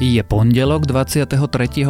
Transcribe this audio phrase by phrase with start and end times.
[0.00, 1.36] Je pondelok 23.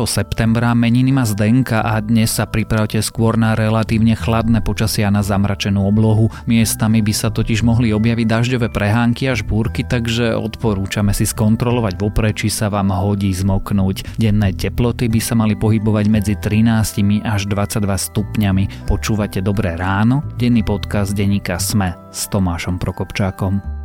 [0.02, 5.86] septembra, meniny má Zdenka a dnes sa pripravte skôr na relatívne chladné počasia na zamračenú
[5.86, 6.26] oblohu.
[6.42, 12.34] Miestami by sa totiž mohli objaviť dažďové prehánky až búrky, takže odporúčame si skontrolovať vopred,
[12.34, 14.18] či sa vám hodí zmoknúť.
[14.18, 18.90] Denné teploty by sa mali pohybovať medzi 13 až 22 stupňami.
[18.90, 20.26] Počúvate Dobré ráno?
[20.34, 23.79] Denný podcast denníka Sme s Tomášom Prokopčákom.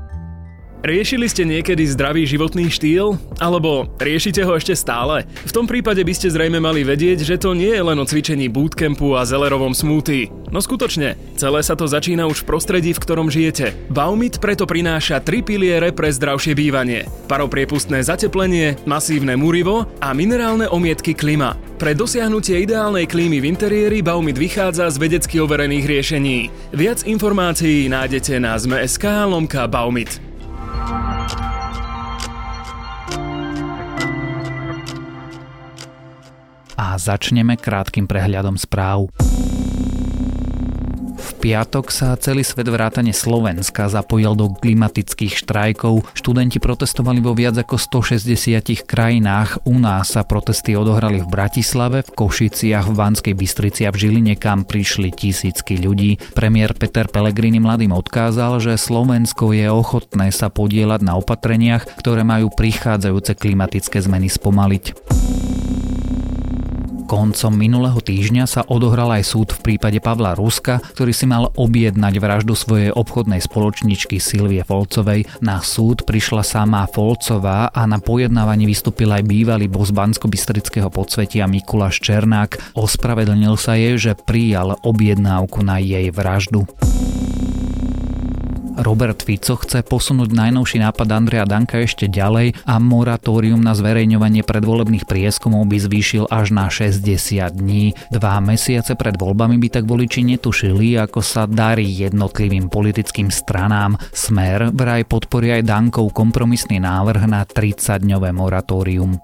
[0.85, 3.17] Riešili ste niekedy zdravý životný štýl?
[3.41, 5.25] Alebo riešite ho ešte stále?
[5.49, 8.53] V tom prípade by ste zrejme mali vedieť, že to nie je len o cvičení
[8.53, 10.29] bootcampu a zelerovom smoothie.
[10.53, 13.73] No skutočne, celé sa to začína už v prostredí, v ktorom žijete.
[13.89, 17.09] Baumit preto prináša tri piliere pre zdravšie bývanie.
[17.25, 21.57] Paropriepustné zateplenie, masívne murivo a minerálne omietky klima.
[21.81, 26.53] Pre dosiahnutie ideálnej klímy v interiéri Baumit vychádza z vedecky overených riešení.
[26.77, 29.05] Viac informácií nájdete na zme.sk.
[36.75, 39.11] a začneme krátkým prehľadom správ.
[41.15, 46.05] V piatok sa celý svet vrátane Slovenska zapojil do klimatických štrajkov.
[46.13, 49.63] Študenti protestovali vo viac ako 160 krajinách.
[49.65, 54.35] U nás sa protesty odohrali v Bratislave, v Košiciach, v Banskej Bystrici a v Žiline,
[54.37, 56.21] kam prišli tisícky ľudí.
[56.37, 62.53] Premiér Peter Pellegrini mladým odkázal, že Slovensko je ochotné sa podielať na opatreniach, ktoré majú
[62.53, 64.83] prichádzajúce klimatické zmeny spomaliť.
[67.05, 72.17] Koncom minulého týždňa sa odohral aj súd v prípade Pavla Ruska, ktorý si mal objednať
[72.17, 75.29] vraždu svojej obchodnej spoločničky Silvie Folcovej.
[75.45, 82.01] Na súd prišla sama Folcová a na pojednávaní vystúpil aj bývalý bos Bansko-Bystrického podsvetia Mikuláš
[82.01, 82.73] Černák.
[82.73, 86.65] Ospravedlnil sa jej, že prijal objednávku na jej vraždu.
[88.75, 95.07] Robert Fico chce posunúť najnovší nápad Andrea Danka ešte ďalej a moratórium na zverejňovanie predvolebných
[95.07, 97.03] prieskumov by zvýšil až na 60
[97.55, 97.95] dní.
[98.11, 103.95] Dva mesiace pred voľbami by tak voliči netušili, ako sa darí jednotlivým politickým stranám.
[104.11, 109.15] Smer vraj podporí aj Dankov kompromisný návrh na 30-dňové moratórium.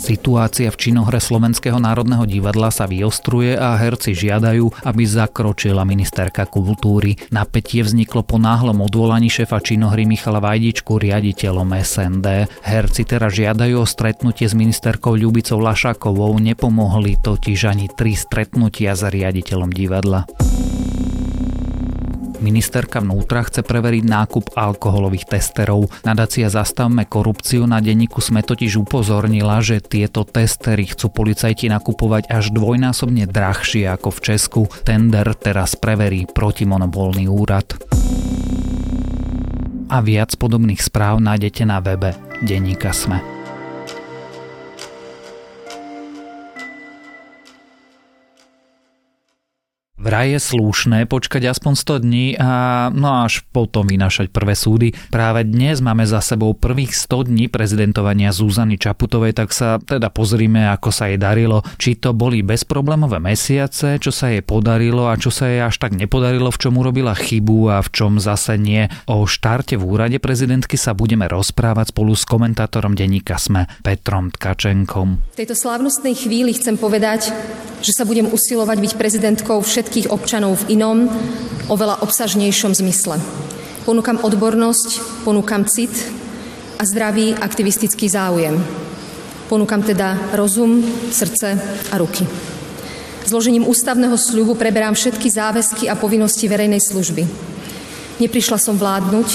[0.00, 7.20] Situácia v činohre Slovenského národného divadla sa vyostruje a herci žiadajú, aby zakročila ministerka kultúry.
[7.28, 12.48] Napätie vzniklo po náhlom odvolaní šefa činohry Michala Vajdičku riaditeľom SND.
[12.64, 19.04] Herci teraz žiadajú o stretnutie s ministerkou Ľubicou Lašakovou, nepomohli totiž ani tri stretnutia s
[19.04, 20.24] riaditeľom divadla.
[22.40, 25.92] Ministerka vnútra chce preveriť nákup alkoholových testerov.
[26.08, 32.50] Nadácia Zastavme korupciu na denníku sme totiž upozornila, že tieto testery chcú policajti nakupovať až
[32.56, 34.62] dvojnásobne drahšie ako v Česku.
[34.82, 37.76] Tender teraz preverí protimonopolný úrad.
[39.90, 43.39] A viac podobných správ nájdete na webe Denníka Sme.
[50.00, 54.96] Vraj je slušné počkať aspoň 100 dní a no až potom vynašať prvé súdy.
[55.12, 60.72] Práve dnes máme za sebou prvých 100 dní prezidentovania Zúzany Čaputovej, tak sa teda pozrime,
[60.72, 61.60] ako sa jej darilo.
[61.76, 65.92] Či to boli bezproblémové mesiace, čo sa jej podarilo a čo sa jej až tak
[65.92, 68.88] nepodarilo, v čom urobila chybu a v čom zase nie.
[69.04, 75.36] O štarte v úrade prezidentky sa budeme rozprávať spolu s komentátorom denníka Sme Petrom Tkačenkom.
[75.36, 77.36] V tejto slávnostnej chvíli chcem povedať,
[77.80, 81.08] že sa budem usilovať byť prezidentkou všetkých občanov v inom,
[81.72, 83.16] oveľa obsažnejšom zmysle.
[83.88, 85.92] Ponúkam odbornosť, ponúkam cit
[86.76, 88.60] a zdravý aktivistický záujem.
[89.48, 91.58] Ponúkam teda rozum, srdce
[91.90, 92.22] a ruky.
[93.26, 97.26] Zložením ústavného sľubu preberám všetky záväzky a povinnosti verejnej služby.
[98.20, 99.28] Neprišla som vládnuť,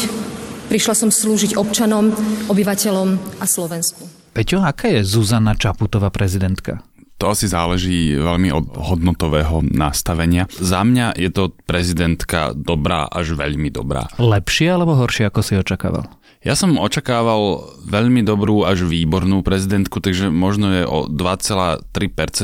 [0.72, 2.14] prišla som slúžiť občanom,
[2.48, 4.06] obyvateľom a Slovensku.
[4.36, 6.84] Peťo, aká je Zuzana Čaputová prezidentka?
[7.16, 10.52] To asi záleží veľmi od hodnotového nastavenia.
[10.52, 14.12] Za mňa je to prezidentka dobrá až veľmi dobrá.
[14.20, 16.12] Lepšie alebo horšie, ako si očakával?
[16.46, 21.82] Ja som očakával veľmi dobrú až výbornú prezidentku, takže možno je o 2,3%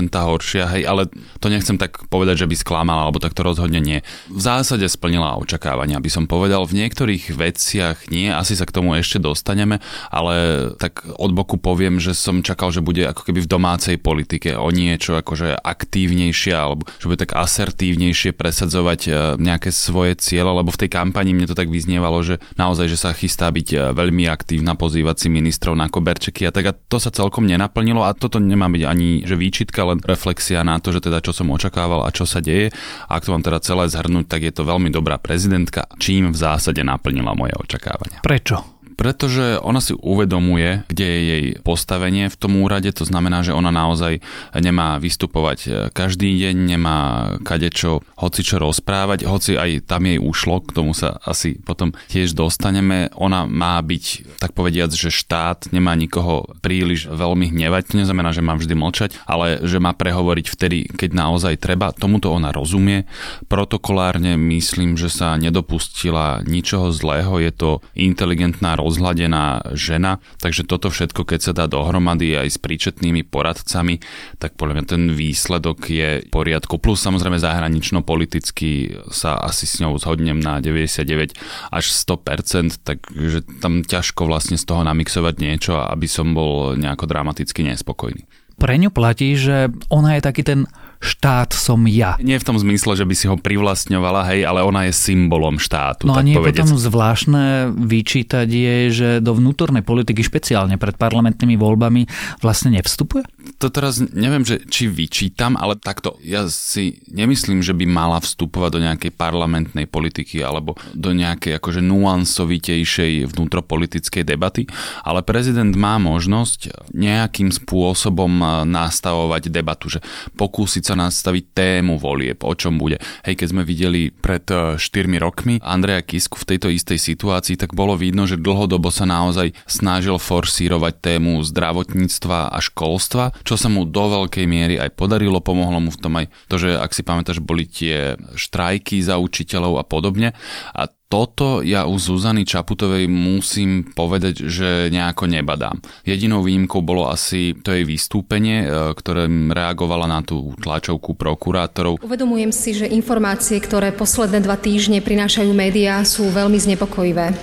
[0.09, 1.05] horšia, hej, ale
[1.37, 4.01] to nechcem tak povedať, že by sklamala, alebo tak to rozhodne nie.
[4.33, 6.65] V zásade splnila očakávania, by som povedal.
[6.65, 9.77] V niektorých veciach nie, asi sa k tomu ešte dostaneme,
[10.09, 14.57] ale tak od boku poviem, že som čakal, že bude ako keby v domácej politike
[14.57, 20.73] o niečo akože aktívnejšie, alebo že bude tak asertívnejšie presadzovať e, nejaké svoje cieľe, lebo
[20.73, 24.27] v tej kampani mne to tak vyznievalo, že naozaj, že sa chystá byť e, veľmi
[24.27, 28.67] aktívna, pozývať ministrov na koberčeky a tak a to sa celkom nenaplnilo a toto nemá
[28.67, 32.27] byť ani že výčitka, len reflexia na to, že teda čo som očakával a čo
[32.27, 32.73] sa deje.
[33.07, 36.37] A ak to mám teda celé zhrnúť, tak je to veľmi dobrá prezidentka, čím v
[36.37, 38.19] zásade naplnila moje očakávania.
[38.25, 38.80] Prečo?
[39.01, 43.73] Pretože ona si uvedomuje, kde je jej postavenie v tom úrade, to znamená, že ona
[43.73, 44.21] naozaj
[44.53, 46.99] nemá vystupovať každý deň, nemá
[47.41, 52.37] kadečo, hoci čo rozprávať, hoci aj tam jej ušlo, k tomu sa asi potom tiež
[52.37, 53.09] dostaneme.
[53.17, 58.45] Ona má byť, tak povediac, že štát nemá nikoho príliš veľmi hnevať, to neznamená, že
[58.45, 61.89] má vždy mlčať, ale že má prehovoriť vtedy, keď naozaj treba.
[61.89, 63.09] Tomuto ona rozumie.
[63.49, 71.23] Protokolárne myslím, že sa nedopustila ničoho zlého, je to inteligentná, rozhladená žena, takže toto všetko,
[71.23, 74.03] keď sa dá dohromady aj s príčetnými poradcami,
[74.35, 76.75] tak podľa mňa ten výsledok je v poriadku.
[76.75, 81.39] Plus samozrejme zahranično-politicky sa asi s ňou zhodnem na 99
[81.71, 87.63] až 100%, takže tam ťažko vlastne z toho namixovať niečo, aby som bol nejako dramaticky
[87.63, 88.27] nespokojný.
[88.59, 90.67] Pre ňu platí, že ona je taký ten
[91.01, 92.15] štát som ja.
[92.21, 96.05] Nie v tom zmysle, že by si ho privlastňovala, hej, ale ona je symbolom štátu.
[96.05, 101.57] No a nie je potom zvláštne vyčítať jej, že do vnútornej politiky špeciálne pred parlamentnými
[101.57, 102.05] voľbami
[102.45, 103.25] vlastne nevstupuje?
[103.57, 106.21] To teraz neviem, že či vyčítam, ale takto.
[106.21, 111.81] Ja si nemyslím, že by mala vstupovať do nejakej parlamentnej politiky alebo do nejakej akože
[111.81, 114.69] nuansovitejšej vnútropolitickej debaty,
[115.01, 120.05] ale prezident má možnosť nejakým spôsobom nastavovať debatu, že
[120.37, 122.99] pokúsiť sa sa nastaviť tému volieb, o čom bude.
[123.23, 127.71] Hej, keď sme videli pred 4 e, rokmi Andreja Kisku v tejto istej situácii, tak
[127.71, 133.87] bolo vidno, že dlhodobo sa naozaj snažil forsírovať tému zdravotníctva a školstva, čo sa mu
[133.87, 137.39] do veľkej miery aj podarilo, pomohlo mu v tom aj to, že ak si pamätáš,
[137.39, 140.35] boli tie štrajky za učiteľov a podobne.
[140.75, 145.83] A toto ja u Zuzany Čaputovej musím povedať, že nejako nebadám.
[146.07, 151.99] Jedinou výjimkou bolo asi to jej vystúpenie, e, ktoré reagovala na tú tlačovku prokurátorov.
[151.99, 157.35] Uvedomujem si, že informácie, ktoré posledné dva týždne prinášajú médiá, sú veľmi znepokojivé.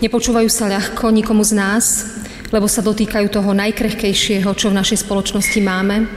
[0.00, 1.84] Nepočúvajú sa ľahko nikomu z nás,
[2.48, 6.08] lebo sa dotýkajú toho najkrehkejšieho, čo v našej spoločnosti máme,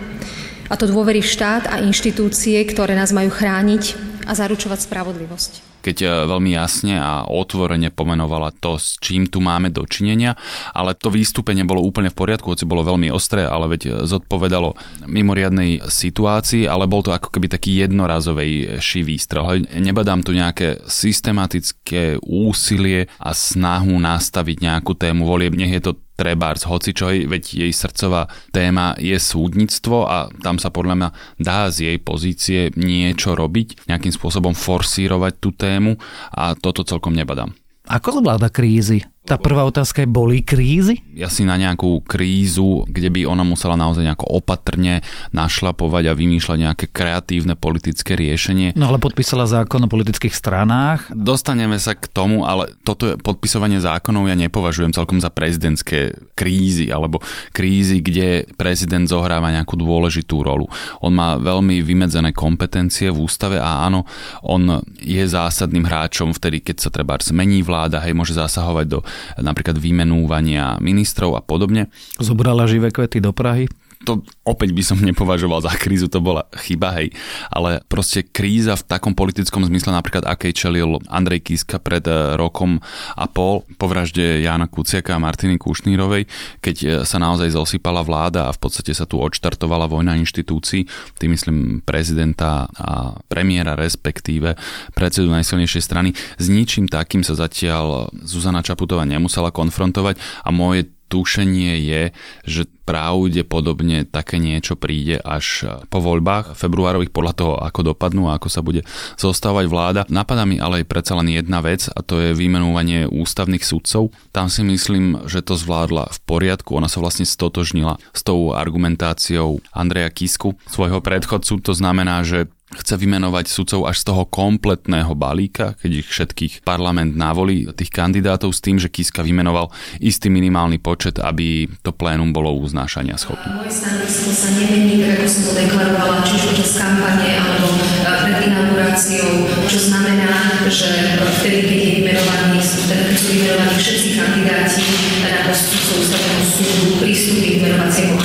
[0.71, 3.83] a to dôvery v štát a inštitúcie, ktoré nás majú chrániť
[4.25, 9.67] a zaručovať spravodlivosť keď e, veľmi jasne a otvorene pomenovala to, s čím tu máme
[9.67, 10.39] dočinenia,
[10.71, 14.73] ale to výstupenie bolo úplne v poriadku, hoci bolo veľmi ostré, ale veď e, zodpovedalo
[15.05, 19.67] mimoriadnej situácii, ale bol to ako keby taký jednorazový výstrel.
[19.67, 26.65] Nebadám tu nejaké systematické úsilie a snahu nastaviť nejakú tému volieb, nech je to trebárs
[26.65, 31.09] hocičoj, veď jej srdcová téma je súdnictvo a tam sa podľa mňa
[31.41, 35.97] dá z jej pozície niečo robiť, nejakým spôsobom forsírovať tú tému
[36.33, 37.53] a toto celkom nebadám.
[37.83, 39.03] Ako zvláda krízy?
[39.23, 40.99] Tá prvá otázka je, boli krízy?
[41.15, 44.99] Ja si na nejakú krízu, kde by ona musela naozaj nejako opatrne
[45.31, 48.75] našlapovať a vymýšľať nejaké kreatívne politické riešenie.
[48.75, 51.07] No ale podpísala zákon o politických stranách.
[51.15, 57.23] Dostaneme sa k tomu, ale toto podpisovanie zákonov ja nepovažujem celkom za prezidentské krízy alebo
[57.55, 60.67] krízy, kde prezident zohráva nejakú dôležitú rolu.
[60.99, 64.03] On má veľmi vymedzené kompetencie v ústave a áno,
[64.43, 68.99] on je zásadným hráčom vtedy, keď sa treba zmení vláda, hej, môže zasahovať do
[69.37, 71.89] napríklad vymenúvania ministrov a podobne.
[72.17, 73.67] Zobrala živé kvety do Prahy?
[74.03, 77.15] To opäť by som nepovažoval za krízu, to bola chyba, hej.
[77.49, 82.83] Ale proste kríza v takom politickom zmysle, napríklad akej čelil Andrej Kiska pred eh, rokom
[83.17, 86.27] a pol po vražde Jana Kuciaka a Martiny Kušnírovej,
[86.59, 90.85] keď eh, sa naozaj zosypala vláda a v podstate sa tu odštartovala vojna inštitúcií,
[91.17, 94.53] tým myslím prezidenta a premiéra respektíve
[94.93, 96.13] predsedu najsilnejšej strany.
[96.37, 102.01] S ničím takým sa zatiaľ Zuzana Čaputová nemusela konfrontovať a moje tušenie je,
[102.49, 108.49] že pravdepodobne také niečo príde až po voľbách februárových podľa toho, ako dopadnú a ako
[108.51, 108.83] sa bude
[109.15, 110.01] zostávať vláda.
[110.11, 114.11] Napadá mi ale aj predsa len jedna vec a to je vymenúvanie ústavných sudcov.
[114.35, 116.75] Tam si myslím, že to zvládla v poriadku.
[116.75, 121.63] Ona sa vlastne stotožnila s tou argumentáciou Andreja Kisku, svojho predchodcu.
[121.63, 127.13] To znamená, že chce vymenovať sudcov až z toho kompletného balíka, keď ich všetkých parlament
[127.13, 129.69] navolí, tých kandidátov s tým, že Kiska vymenoval
[130.01, 133.49] istý minimálny počet, aby to plénum bolo uznášania schopné.
[133.53, 138.37] Moje stanovisko sa nemení, ako som to deklarovala, či už počas kampane alebo e, pred
[138.49, 139.29] inauguráciou,
[139.69, 140.33] čo znamená,
[140.67, 144.85] že vtedy, keď je vymenovaný, teda keď sú vymenovaní všetci kandidáti
[145.23, 148.17] na post ústavného súdu, prístupy k vymenovaciemu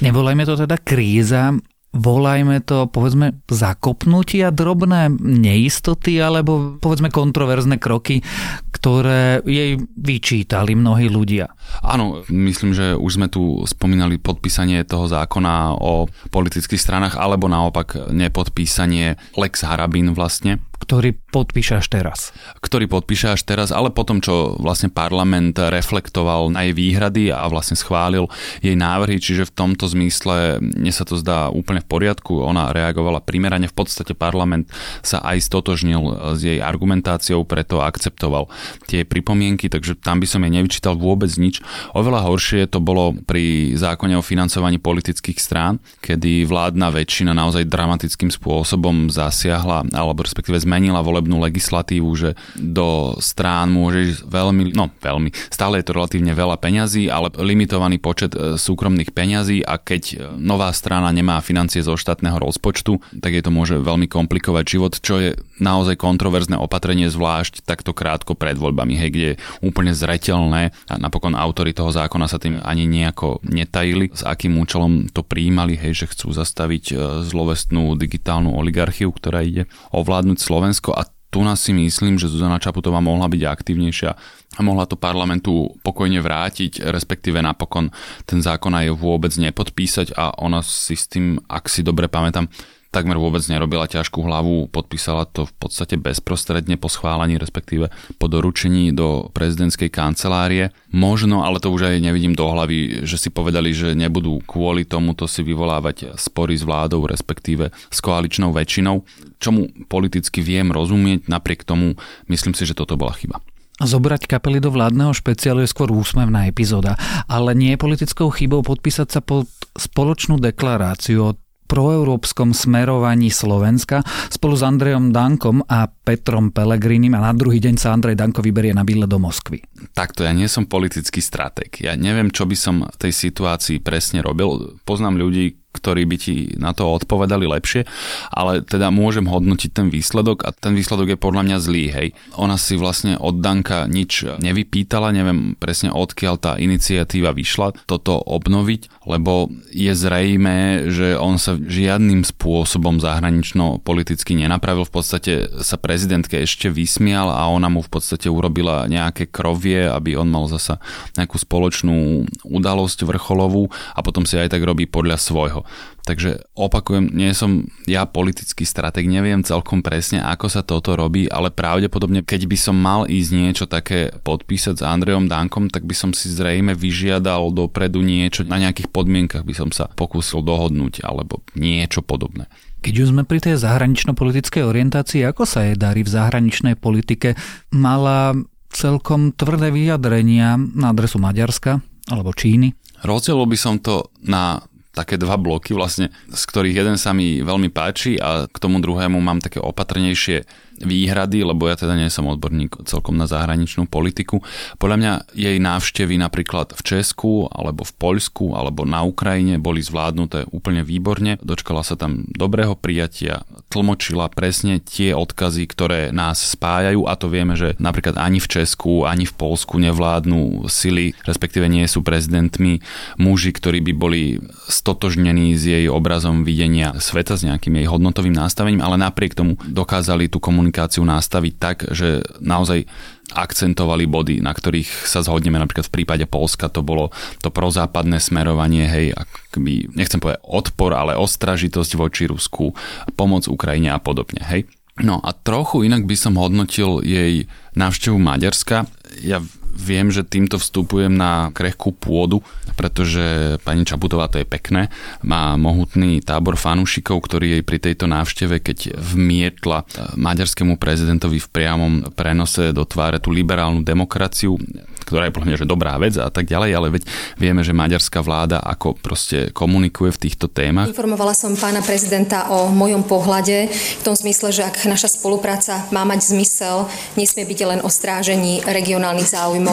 [0.00, 1.52] Nevolajme to teda kríza,
[1.90, 8.22] volajme to, povedzme, zakopnutia, drobné neistoty alebo povedzme kontroverzné kroky,
[8.70, 11.50] ktoré jej vyčítali mnohí ľudia.
[11.82, 18.08] Áno, myslím, že už sme tu spomínali podpísanie toho zákona o politických stranách alebo naopak
[18.14, 22.32] nepodpísanie Lex Harabin vlastne, ktorý podpíše až teraz.
[22.64, 27.76] Ktorý podpíše až teraz, ale potom, čo vlastne parlament reflektoval na jej výhrady a vlastne
[27.76, 28.26] schválil
[28.64, 32.40] jej návrhy, čiže v tomto zmysle mne sa to zdá úplne v poriadku.
[32.40, 34.72] Ona reagovala primerane, v podstate parlament
[35.04, 38.48] sa aj stotožnil s jej argumentáciou, preto akceptoval
[38.88, 41.60] tie pripomienky, takže tam by som jej nevyčítal vôbec nič.
[41.92, 48.32] Oveľa horšie to bolo pri zákone o financovaní politických strán, kedy vládna väčšina naozaj dramatickým
[48.32, 55.82] spôsobom zasiahla, alebo respektíve zmenila volebnú legislatívu, že do strán môže veľmi, no veľmi, stále
[55.82, 60.70] je to relatívne veľa peňazí, ale limitovaný počet e, súkromných peňazí a keď e, nová
[60.70, 65.34] strana nemá financie zo štátneho rozpočtu, tak je to môže veľmi komplikovať život, čo je
[65.58, 71.34] naozaj kontroverzné opatrenie, zvlášť takto krátko pred voľbami, hej, kde je úplne zretelné a napokon
[71.34, 76.10] autory toho zákona sa tým ani nejako netajili, s akým účelom to prijímali, hej, že
[76.14, 76.94] chcú zastaviť e,
[77.26, 83.00] zlovestnú digitálnu oligarchiu, ktorá ide ovládnuť Slovensko a tu nás si myslím, že Zuzana Čaputová
[83.00, 84.10] mohla byť aktívnejšia
[84.58, 87.88] a mohla to parlamentu pokojne vrátiť, respektíve napokon
[88.28, 92.44] ten zákon aj vôbec nepodpísať a ona si s tým, ak si dobre pamätám,
[92.90, 98.90] takmer vôbec nerobila ťažkú hlavu, podpísala to v podstate bezprostredne po schválení, respektíve po doručení
[98.90, 100.74] do prezidentskej kancelárie.
[100.90, 105.30] Možno, ale to už aj nevidím do hlavy, že si povedali, že nebudú kvôli tomuto
[105.30, 109.06] si vyvolávať spory s vládou, respektíve s koaličnou väčšinou.
[109.38, 111.94] Čomu politicky viem rozumieť, napriek tomu
[112.26, 113.38] myslím si, že toto bola chyba.
[113.80, 119.08] Zobrať kapely do vládneho špeciálu je skôr úsmevná epizóda, ale nie je politickou chybou podpísať
[119.08, 121.36] sa pod spoločnú deklaráciu o
[121.70, 127.94] proeurópskom smerovaní Slovenska spolu s Andrejom Dankom a Petrom Pelegrinim a na druhý deň sa
[127.94, 129.62] Andrej Danko vyberie na bydle do Moskvy.
[129.94, 131.78] Takto, ja nie som politický stratég.
[131.78, 134.82] Ja neviem, čo by som v tej situácii presne robil.
[134.82, 137.86] Poznám ľudí, ktorí by ti na to odpovedali lepšie,
[138.34, 142.08] ale teda môžem hodnotiť ten výsledok a ten výsledok je podľa mňa zlý, hej.
[142.34, 149.06] Ona si vlastne od Danka nič nevypýtala, neviem presne odkiaľ tá iniciatíva vyšla toto obnoviť,
[149.06, 156.34] lebo je zrejme, že on sa žiadnym spôsobom zahranično politicky nenapravil, v podstate sa prezidentke
[156.42, 160.82] ešte vysmial a ona mu v podstate urobila nejaké krovie, aby on mal zasa
[161.14, 165.98] nejakú spoločnú udalosť vrcholovú a potom si aj tak robí podľa svojho všetko.
[166.00, 171.54] Takže opakujem, nie som ja politický strateg, neviem celkom presne, ako sa toto robí, ale
[171.54, 176.10] pravdepodobne, keď by som mal ísť niečo také podpísať s Andrejom Dankom, tak by som
[176.10, 182.02] si zrejme vyžiadal dopredu niečo, na nejakých podmienkach by som sa pokúsil dohodnúť, alebo niečo
[182.02, 182.50] podobné.
[182.80, 187.36] Keď už sme pri tej zahranično-politickej orientácii, ako sa jej darí v zahraničnej politike,
[187.70, 188.34] mala
[188.72, 192.72] celkom tvrdé vyjadrenia na adresu Maďarska alebo Číny?
[193.04, 197.70] Rozdielil by som to na také dva bloky vlastne, z ktorých jeden sa mi veľmi
[197.70, 200.42] páči a k tomu druhému mám také opatrnejšie
[200.80, 204.40] výhrady, lebo ja teda nie som odborník celkom na zahraničnú politiku.
[204.80, 210.48] Podľa mňa jej návštevy napríklad v Česku, alebo v Poľsku, alebo na Ukrajine boli zvládnuté
[210.50, 211.36] úplne výborne.
[211.44, 217.54] Dočkala sa tam dobrého prijatia, tlmočila presne tie odkazy, ktoré nás spájajú a to vieme,
[217.54, 222.82] že napríklad ani v Česku, ani v Polsku nevládnu sily, respektíve nie sú prezidentmi
[223.20, 224.22] muži, ktorí by boli
[224.66, 230.26] stotožnení s jej obrazom videnia sveta, s nejakým jej hodnotovým nastavením, ale napriek tomu dokázali
[230.26, 232.86] tú komunikáciu komunikáciu nastaviť tak, že naozaj
[233.34, 235.58] akcentovali body, na ktorých sa zhodneme.
[235.58, 237.10] Napríklad v prípade Polska to bolo
[237.42, 242.74] to prozápadné smerovanie, hej, akby, nechcem povedať odpor, ale ostražitosť voči Rusku,
[243.18, 244.70] pomoc Ukrajine a podobne, hej.
[245.02, 248.86] No a trochu inak by som hodnotil jej návštevu Maďarska.
[249.22, 249.42] Ja
[249.80, 252.44] viem, že týmto vstupujem na krehkú pôdu,
[252.76, 254.92] pretože pani Čaputová, to je pekné,
[255.24, 259.88] má mohutný tábor fanúšikov, ktorý jej pri tejto návšteve, keď vmietla
[260.20, 264.60] maďarskému prezidentovi v priamom prenose do tváre tú liberálnu demokraciu,
[265.08, 267.02] ktorá je podľa že dobrá vec a tak ďalej, ale veď
[267.34, 270.86] vieme, že maďarská vláda ako proste komunikuje v týchto témach.
[270.86, 276.06] Informovala som pána prezidenta o mojom pohľade v tom zmysle, že ak naša spolupráca má
[276.06, 276.86] mať zmysel,
[277.18, 279.69] nesmie byť len o strážení regionálnych záujmov.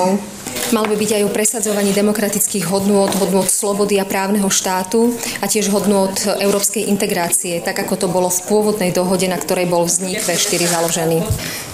[0.67, 5.71] Mal by byť aj o presadzovaní demokratických hodnôt, hodnôt slobody a právneho štátu a tiež
[5.71, 6.11] hodnôt
[6.43, 11.23] európskej integrácie, tak ako to bolo v pôvodnej dohode, na ktorej bol vznik V4 založený.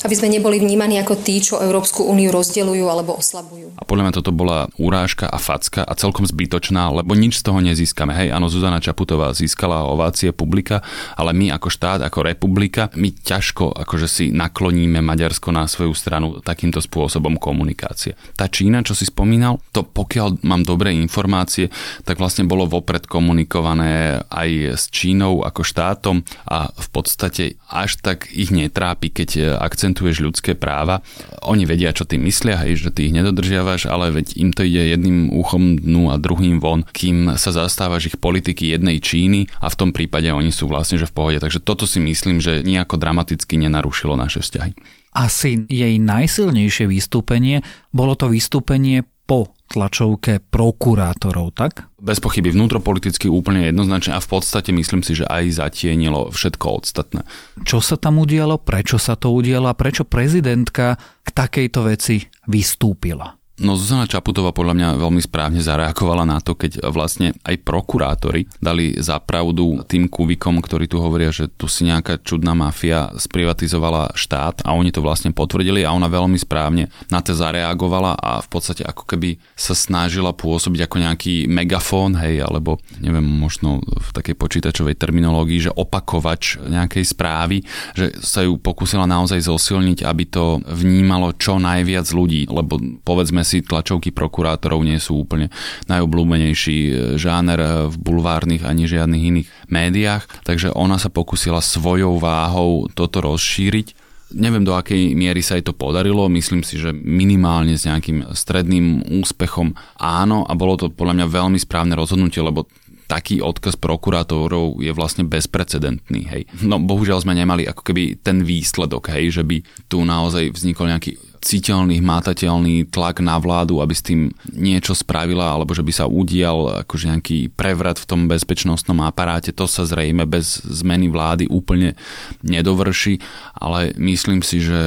[0.04, 3.80] Aby sme neboli vnímaní ako tí, čo Európsku úniu rozdeľujú alebo oslabujú.
[3.80, 7.64] A podľa mňa toto bola urážka a facka a celkom zbytočná, lebo nič z toho
[7.64, 8.12] nezískame.
[8.12, 10.84] Hej, áno, Zuzana Čaputová získala ovácie publika,
[11.16, 16.44] ale my ako štát, ako republika, my ťažko akože si nakloníme Maďarsko na svoju stranu
[16.44, 18.20] takýmto spôsobom komunikácie.
[18.36, 21.72] Tá Čína, čo si spomínal, to pokiaľ mám dobré informácie,
[22.04, 28.28] tak vlastne bolo vopred komunikované aj s Čínou ako štátom a v podstate až tak
[28.36, 31.06] ich netrápi, keď akcentuješ ľudské práva.
[31.46, 34.98] Oni vedia, čo ty myslia, hej, že ty ich nedodržiavaš, ale veď im to ide
[34.98, 39.78] jedným uchom dnu a druhým von, kým sa zastávaš ich politiky jednej Číny a v
[39.78, 41.38] tom prípade oni sú vlastne že v pohode.
[41.38, 44.74] Takže toto si myslím, že nejako dramaticky nenarušilo naše vzťahy.
[45.14, 47.62] Asi jej najsilnejšie vystúpenie
[47.94, 51.90] bolo to vystúpenie po tlačovke prokurátorov, tak?
[51.98, 57.26] Bez pochyby vnútropoliticky úplne jednoznačne a v podstate myslím si, že aj zatienilo všetko ostatné.
[57.66, 63.43] Čo sa tam udialo, prečo sa to udialo a prečo prezidentka k takejto veci vystúpila?
[63.62, 68.98] No Zuzana Čaputová podľa mňa veľmi správne zareagovala na to, keď vlastne aj prokurátori dali
[68.98, 74.66] za pravdu tým kubikom, ktorí tu hovoria, že tu si nejaká čudná mafia sprivatizovala štát
[74.66, 78.82] a oni to vlastne potvrdili a ona veľmi správne na to zareagovala a v podstate
[78.82, 84.98] ako keby sa snažila pôsobiť ako nejaký megafón, hej, alebo neviem, možno v takej počítačovej
[84.98, 87.62] terminológii, že opakovač nejakej správy,
[87.94, 93.62] že sa ju pokúsila naozaj zosilniť, aby to vnímalo čo najviac ľudí, lebo povedzme si,
[93.64, 95.54] tlačovky prokurátorov nie sú úplne
[95.88, 102.18] najobľúbenejší e, žáner e, v bulvárnych ani žiadnych iných médiách, takže ona sa pokusila svojou
[102.18, 104.02] váhou toto rozšíriť.
[104.34, 109.06] Neviem, do akej miery sa jej to podarilo, myslím si, že minimálne s nejakým stredným
[109.22, 112.66] úspechom áno a bolo to podľa mňa veľmi správne rozhodnutie, lebo
[113.14, 116.26] taký odkaz prokurátorov je vlastne bezprecedentný.
[116.26, 116.42] Hej.
[116.66, 121.20] No bohužiaľ sme nemali ako keby ten výsledok, hej, že by tu naozaj vznikol nejaký
[121.44, 126.88] citeľný, hmatateľný tlak na vládu, aby s tým niečo spravila, alebo že by sa udial
[126.88, 129.52] akože nejaký prevrat v tom bezpečnostnom aparáte.
[129.52, 132.00] To sa zrejme bez zmeny vlády úplne
[132.42, 133.20] nedovrší,
[133.60, 134.80] ale myslím si, že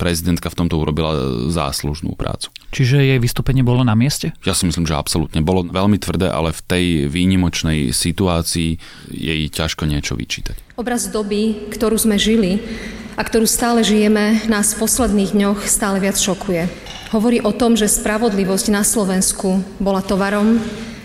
[0.00, 1.12] prezidentka v tomto urobila
[1.52, 2.48] záslužnú prácu.
[2.72, 4.32] Čiže jej vystúpenie bolo na mieste?
[4.42, 5.44] Ja si myslím, že absolútne.
[5.44, 8.80] Bolo veľmi tvrdé, ale v tej výnimočnej situácii
[9.12, 10.78] jej ťažko niečo vyčítať.
[10.80, 12.56] Obraz doby, ktorú sme žili,
[13.20, 16.72] a ktorú stále žijeme, nás v posledných dňoch stále viac šokuje.
[17.12, 20.56] Hovorí o tom, že spravodlivosť na Slovensku bola tovarom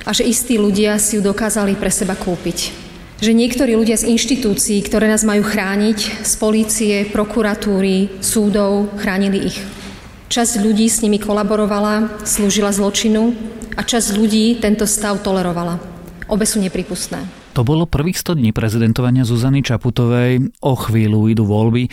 [0.08, 2.71] a že istí ľudia si ju dokázali pre seba kúpiť.
[3.19, 9.60] Že niektorí ľudia z inštitúcií, ktoré nás majú chrániť, z polície, prokuratúry, súdov, chránili ich.
[10.32, 13.36] Časť ľudí s nimi kolaborovala, slúžila zločinu
[13.75, 15.84] a časť ľudí tento stav tolerovala.
[16.32, 17.44] Obe sú nepripustné.
[17.55, 20.59] To bolo prvých 100 dní prezidentovania Zuzany Čaputovej.
[20.59, 21.87] O chvíľu idú voľby.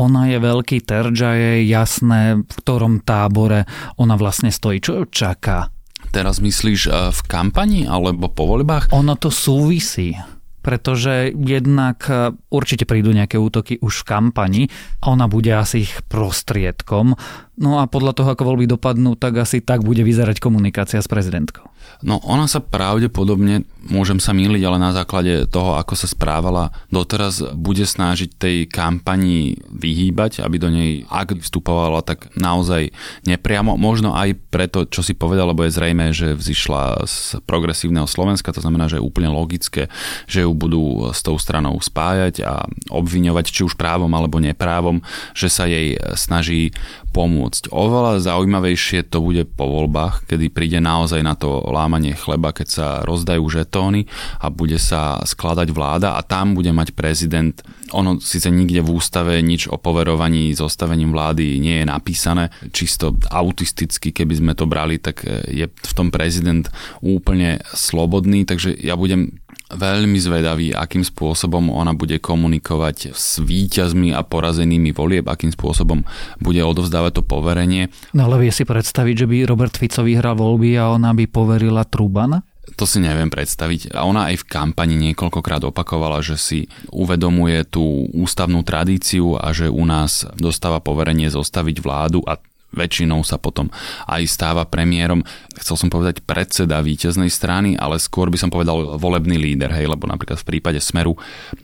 [0.00, 3.68] Ona je veľký terč a je jasné, v ktorom tábore
[4.00, 4.80] ona vlastne stojí.
[4.80, 5.68] Čo čaká?
[6.16, 8.88] Teraz myslíš eh, v kampani alebo po voľbách?
[8.96, 10.16] Ono to súvisí
[10.62, 14.62] pretože jednak eh, určite prídu nejaké útoky už v kampani
[15.02, 17.18] a ona bude asi ich prostriedkom.
[17.60, 21.68] No a podľa toho, ako voľby dopadnú, tak asi tak bude vyzerať komunikácia s prezidentkou.
[22.02, 27.54] No ona sa pravdepodobne, môžem sa míliť, ale na základe toho, ako sa správala doteraz,
[27.54, 32.90] bude snažiť tej kampani vyhýbať, aby do nej, ak vstupovala, tak naozaj
[33.28, 33.78] nepriamo.
[33.78, 38.64] Možno aj preto, čo si povedal, lebo je zrejme, že vzýšla z progresívneho Slovenska, to
[38.64, 39.86] znamená, že je úplne logické,
[40.26, 45.00] že ju budú s tou stranou spájať a obviňovať, či už právom alebo neprávom,
[45.32, 46.72] že sa jej snaží
[47.12, 47.68] pomôcť.
[47.68, 52.86] Oveľa zaujímavejšie to bude po voľbách, kedy príde naozaj na to lámanie chleba, keď sa
[53.04, 54.08] rozdajú žetóny
[54.40, 57.52] a bude sa skladať vláda a tam bude mať prezident,
[57.92, 64.08] ono síce nikde v ústave nič o poverovaní zostavením vlády nie je napísané, čisto autisticky,
[64.08, 66.64] keby sme to brali, tak je v tom prezident
[67.04, 69.41] úplne slobodný, takže ja budem
[69.72, 76.04] veľmi zvedavý, akým spôsobom ona bude komunikovať s víťazmi a porazenými volieb, akým spôsobom
[76.38, 77.88] bude odovzdávať to poverenie.
[78.12, 81.84] No ale vie si predstaviť, že by Robert Fico vyhral voľby a ona by poverila
[81.88, 82.44] Trubana?
[82.78, 83.90] To si neviem predstaviť.
[83.90, 86.58] A ona aj v kampani niekoľkokrát opakovala, že si
[86.94, 92.38] uvedomuje tú ústavnú tradíciu a že u nás dostáva poverenie zostaviť vládu a
[92.72, 93.68] väčšinou sa potom
[94.08, 95.22] aj stáva premiérom.
[95.56, 100.08] Chcel som povedať predseda víťaznej strany, ale skôr by som povedal volebný líder, hej, lebo
[100.08, 101.16] napríklad v prípade Smeru,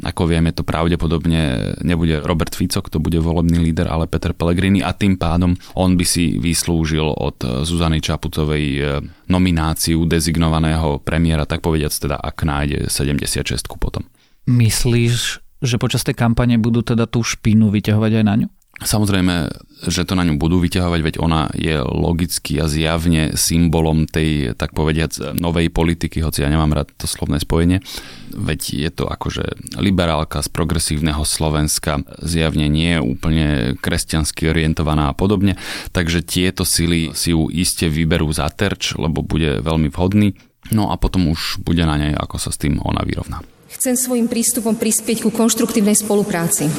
[0.04, 4.92] ako vieme, to pravdepodobne nebude Robert Fico, kto bude volebný líder, ale Peter Pellegrini a
[4.92, 8.82] tým pádom on by si vyslúžil od Zuzany Čaputovej e,
[9.28, 14.04] nomináciu dezignovaného premiéra, tak povediac teda, ak nájde 76 potom.
[14.48, 18.48] Myslíš, že počas tej kampane budú teda tú špínu vyťahovať aj na ňu?
[18.78, 19.50] Samozrejme,
[19.90, 24.70] že to na ňu budú vyťahovať, veď ona je logicky a zjavne symbolom tej, tak
[24.70, 27.82] povediac, novej politiky, hoci ja nemám rád to slovné spojenie.
[28.30, 33.46] Veď je to akože liberálka z progresívneho Slovenska, zjavne nie je úplne
[33.82, 35.58] kresťansky orientovaná a podobne,
[35.90, 40.38] takže tieto sily si ju iste vyberú za terč, lebo bude veľmi vhodný.
[40.70, 43.42] No a potom už bude na nej, ako sa s tým ona vyrovná.
[43.74, 46.70] Chcem svojim prístupom prispieť ku konštruktívnej spolupráci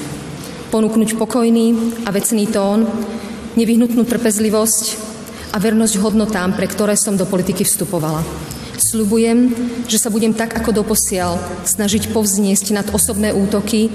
[0.70, 2.86] ponúknuť pokojný a vecný tón,
[3.58, 4.86] nevyhnutnú trpezlivosť
[5.54, 8.22] a vernosť hodnotám, pre ktoré som do politiky vstupovala.
[8.80, 9.52] Sľubujem,
[9.90, 11.36] že sa budem tak ako doposiaľ
[11.68, 13.92] snažiť povzniesť nad osobné útoky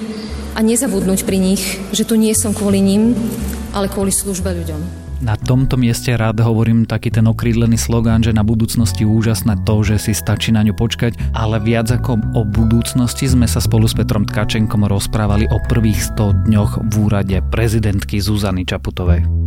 [0.52, 3.16] a nezabudnúť pri nich, že tu nie som kvôli nim,
[3.72, 5.04] ale kvôli službe ľuďom.
[5.22, 10.11] Na tomto mieste rád hovorím taký ten okrídlený slogán, že na budúcnosti úžasné to, že
[10.11, 14.27] si stačí na ňu počkať, ale viac ako o budúcnosti sme sa spolu s Petrom
[14.27, 19.43] Tkačenkom rozprávali o prvých 100 dňoch v úrade prezidentky Zuzany Čaputovej.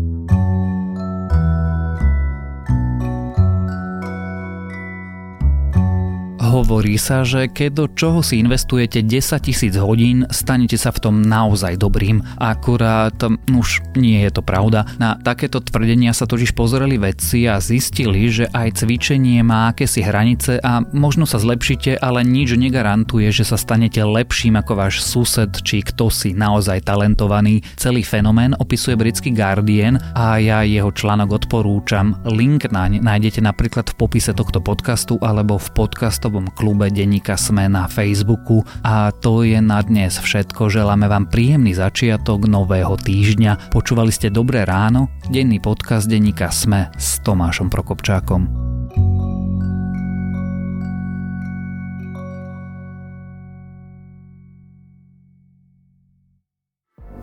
[6.57, 11.21] Hovorí sa, že keď do čoho si investujete 10 tisíc hodín, stanete sa v tom
[11.21, 12.25] naozaj dobrým.
[12.41, 13.13] Akurát
[13.45, 14.89] už nie je to pravda.
[14.97, 20.57] Na takéto tvrdenia sa totiž pozreli vedci a zistili, že aj cvičenie má akési hranice
[20.57, 25.85] a možno sa zlepšíte, ale nič negarantuje, že sa stanete lepším ako váš sused či
[25.85, 27.61] kto si naozaj talentovaný.
[27.77, 32.17] Celý fenomén opisuje britský Guardian a ja jeho článok odporúčam.
[32.25, 37.87] Link naň nájdete napríklad v popise tohto podcastu alebo v podcastovom klube Denika Sme na
[37.87, 40.67] Facebooku a to je na dnes všetko.
[40.67, 43.71] Želáme vám príjemný začiatok nového týždňa.
[43.71, 48.66] Počúvali ste Dobré ráno, denný podcast Denika Sme s Tomášom Prokopčákom.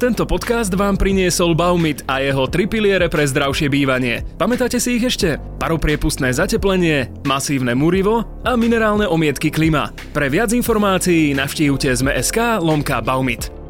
[0.05, 4.21] Tento podcast vám priniesol Baumit a jeho tri piliere pre zdravšie bývanie.
[4.37, 5.41] Pamätáte si ich ešte?
[5.57, 9.97] Paropriepustné zateplenie, masívne murivo a minerálne omietky klima.
[10.13, 13.64] Pre viac informácií navštívte sme.sk lomka Baumit.